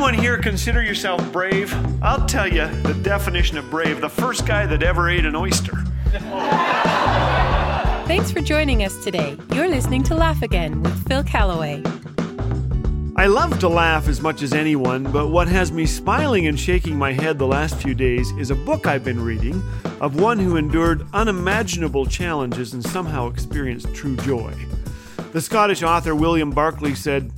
[0.00, 1.74] anyone here consider yourself brave?
[2.02, 5.76] I'll tell you the definition of brave the first guy that ever ate an oyster.
[8.06, 9.36] Thanks for joining us today.
[9.52, 11.82] You're listening to Laugh Again with Phil Callaway.
[13.16, 16.96] I love to laugh as much as anyone, but what has me smiling and shaking
[16.96, 19.62] my head the last few days is a book I've been reading
[20.00, 24.54] of one who endured unimaginable challenges and somehow experienced true joy.
[25.32, 27.30] The Scottish author William Barclay said,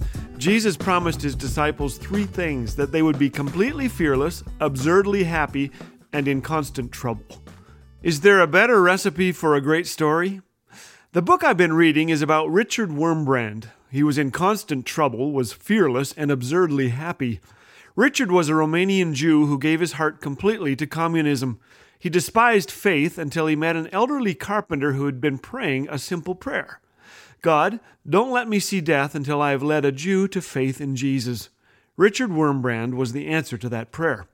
[0.42, 5.70] Jesus promised his disciples three things that they would be completely fearless, absurdly happy,
[6.12, 7.44] and in constant trouble.
[8.02, 10.40] Is there a better recipe for a great story?
[11.12, 15.52] The book I've been reading is about Richard Wurmbrand, he was in constant trouble, was
[15.52, 17.38] fearless, and absurdly happy.
[17.94, 21.60] Richard was a Romanian Jew who gave his heart completely to communism.
[22.00, 26.34] He despised faith until he met an elderly carpenter who had been praying a simple
[26.34, 26.80] prayer
[27.42, 30.94] God, don't let me see death until I have led a Jew to faith in
[30.94, 31.48] Jesus.
[31.96, 34.26] Richard Wurmbrand was the answer to that prayer.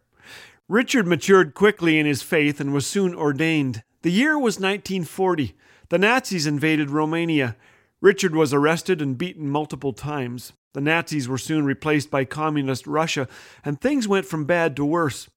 [0.69, 3.83] Richard matured quickly in his faith and was soon ordained.
[4.03, 5.57] The year was 1940.
[5.89, 7.57] The Nazis invaded Romania.
[8.03, 10.53] Richard was arrested and beaten multiple times.
[10.75, 13.27] The Nazis were soon replaced by Communist Russia,
[13.65, 15.31] and things went from bad to worse.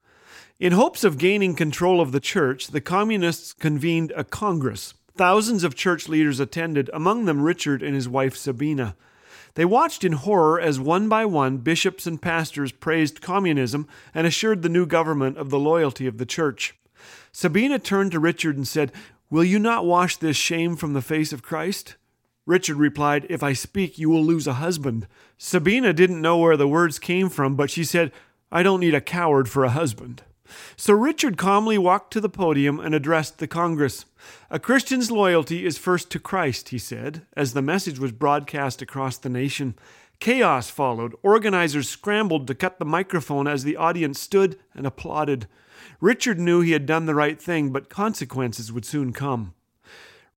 [0.60, 4.94] In hopes of gaining control of the church, the Communists convened a Congress.
[5.22, 8.96] Thousands of church leaders attended, among them Richard and his wife Sabina.
[9.54, 14.64] They watched in horror as one by one bishops and pastors praised communism and assured
[14.64, 16.74] the new government of the loyalty of the church.
[17.32, 18.92] Sabina turned to Richard and said,
[19.30, 21.98] Will you not wash this shame from the face of Christ?
[22.48, 25.06] Richard replied, If I speak, you will lose a husband.
[25.38, 28.12] Sabina didn't know where the words came from, but she said,
[28.52, 30.24] I don't need a coward for a husband.
[30.76, 34.06] So Richard calmly walked to the podium and addressed the Congress.
[34.50, 39.18] A Christian's loyalty is first to Christ, he said, as the message was broadcast across
[39.18, 39.76] the nation.
[40.20, 41.16] Chaos followed.
[41.24, 45.48] Organizers scrambled to cut the microphone as the audience stood and applauded.
[46.00, 49.54] Richard knew he had done the right thing, but consequences would soon come.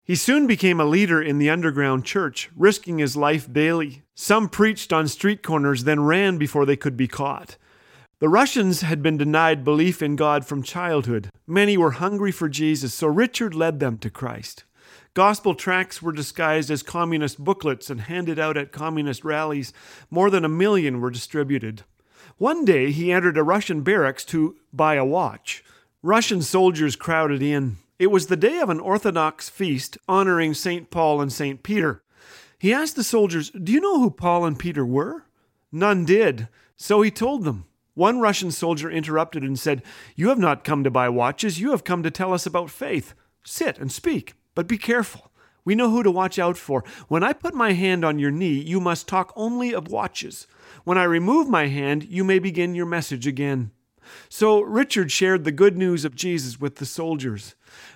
[0.03, 4.03] He soon became a leader in the underground church, risking his life daily.
[4.15, 7.57] Some preached on street corners, then ran before they could be caught.
[8.25, 11.29] The Russians had been denied belief in God from childhood.
[11.47, 14.65] Many were hungry for Jesus, so Richard led them to Christ.
[15.13, 19.75] Gospel tracts were disguised as communist booklets and handed out at communist rallies.
[20.09, 21.83] More than a million were distributed.
[22.39, 25.63] One day he entered a Russian barracks to buy a watch.
[26.03, 27.77] Russian soldiers crowded in.
[27.99, 30.91] It was the day of an Orthodox feast honoring St.
[30.91, 31.63] Paul and St.
[31.63, 32.03] Peter.
[32.59, 35.27] He asked the soldiers, Do you know who Paul and Peter were?
[35.71, 36.49] None did,
[36.79, 37.67] so he told them.
[37.95, 39.83] One Russian soldier interrupted and said,
[40.17, 43.15] You have not come to buy watches, you have come to tell us about faith.
[43.45, 45.31] Sit and speak, but be careful.
[45.65, 46.85] We know who to watch out for.
[47.09, 50.47] When I put my hand on your knee, you must talk only of watches.
[50.85, 53.71] When I remove my hand, you may begin your message again.
[54.29, 57.55] So Richard shared the good news of Jesus with the soldiers.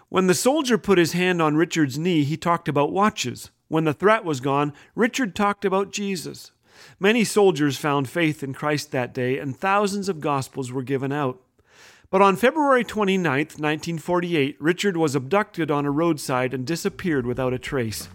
[0.09, 3.51] When the soldier put his hand on Richard's knee, he talked about watches.
[3.69, 6.53] When the threat was gone, Richard talked about Jesus.
[7.01, 11.41] Many soldiers found faith in Christ that day, and thousands of gospels were given out.
[12.11, 17.59] But on February 29, 1948, Richard was abducted on a roadside and disappeared without a
[17.59, 18.09] trace.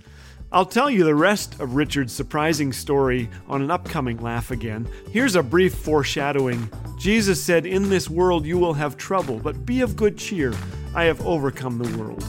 [0.52, 4.88] I'll tell you the rest of Richard's surprising story on an upcoming Laugh Again.
[5.12, 6.69] Here's a brief foreshadowing.
[7.00, 10.53] Jesus said, In this world you will have trouble, but be of good cheer.
[10.96, 12.23] I have overcome the world.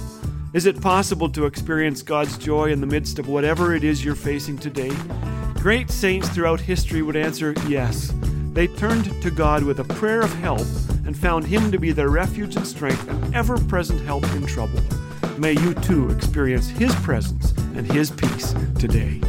[0.55, 4.15] Is it possible to experience God's joy in the midst of whatever it is you're
[4.15, 4.93] facing today?
[5.65, 8.13] Great saints throughout history would answer yes.
[8.53, 10.61] They turned to God with a prayer of help
[11.07, 14.79] and found Him to be their refuge and strength and ever present help in trouble.
[15.39, 19.23] May you too experience His presence and His peace today.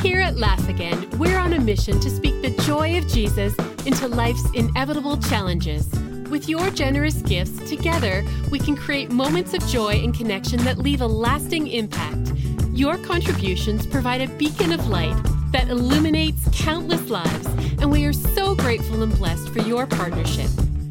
[0.00, 4.08] Here at Laugh Again, we're on a mission to speak the joy of Jesus into
[4.08, 5.86] life's inevitable challenges.
[6.30, 11.00] With your generous gifts, together we can create moments of joy and connection that leave
[11.00, 12.32] a lasting impact.
[12.72, 15.16] Your contributions provide a beacon of light
[15.52, 17.46] that illuminates countless lives,
[17.80, 20.50] and we are so grateful and blessed for your partnership.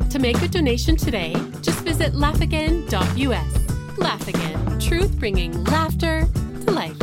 [0.09, 3.97] To make a donation today, just visit laughagain.us.
[3.97, 6.27] Laugh Again, truth bringing laughter
[6.65, 6.97] to life.